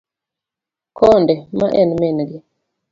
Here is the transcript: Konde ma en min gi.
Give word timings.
Konde 0.97 1.35
ma 1.57 1.67
en 1.81 1.89
min 1.99 2.17
gi. 2.29 2.37